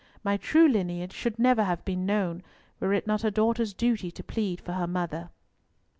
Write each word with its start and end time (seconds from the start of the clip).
My 0.23 0.35
true 0.35 0.67
lineage 0.67 1.13
should 1.13 1.37
never 1.37 1.63
have 1.63 1.85
been 1.85 2.07
known, 2.07 2.41
were 2.79 2.91
it 2.91 3.05
not 3.05 3.23
a 3.23 3.29
daughter's 3.29 3.71
duty 3.75 4.09
to 4.09 4.23
plead 4.23 4.59
for 4.59 4.71
her 4.73 4.87
mother." 4.87 5.29